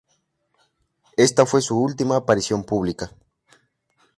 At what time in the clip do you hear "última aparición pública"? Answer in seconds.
1.79-3.11